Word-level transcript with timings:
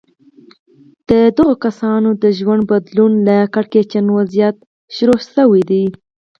د 1.09 1.11
دغو 1.37 1.53
کسانو 1.65 2.09
د 2.23 2.25
ژوند 2.37 2.61
بدلون 2.71 3.11
له 3.27 3.37
کړکېچن 3.53 4.05
وضعيت 4.17 4.55
پيل 4.95 5.13
شوی. 5.33 5.85